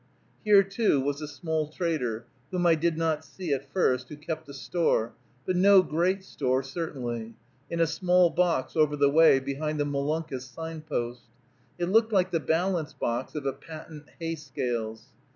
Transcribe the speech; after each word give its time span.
Here, 0.43 0.63
too, 0.63 0.99
was 0.99 1.21
a 1.21 1.27
small 1.27 1.67
trader, 1.69 2.25
whom 2.49 2.65
I 2.65 2.73
did 2.73 2.97
not 2.97 3.23
see 3.23 3.53
at 3.53 3.71
first, 3.71 4.09
who 4.09 4.17
kept 4.17 4.49
a 4.49 4.53
store, 4.55 5.13
but 5.45 5.55
no 5.55 5.83
great 5.83 6.23
store, 6.23 6.63
certainly, 6.63 7.35
in 7.69 7.79
a 7.79 7.85
small 7.85 8.31
box 8.31 8.75
over 8.75 8.95
the 8.95 9.11
way, 9.11 9.37
behind 9.37 9.79
the 9.79 9.85
Molunkus 9.85 10.49
sign 10.49 10.81
post. 10.81 11.25
It 11.77 11.85
looked 11.89 12.11
like 12.11 12.31
the 12.31 12.39
balance 12.39 12.93
box 12.93 13.35
of 13.35 13.45
a 13.45 13.53
patent 13.53 14.09
hay 14.17 14.33
scales. 14.33 15.09